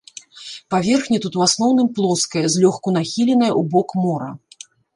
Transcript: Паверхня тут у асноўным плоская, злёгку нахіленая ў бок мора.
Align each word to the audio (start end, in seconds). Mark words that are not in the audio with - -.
Паверхня 0.73 1.17
тут 1.25 1.33
у 1.41 1.43
асноўным 1.47 1.91
плоская, 1.99 2.45
злёгку 2.55 2.97
нахіленая 2.99 3.53
ў 3.59 3.73
бок 3.77 3.89
мора. 4.05 4.31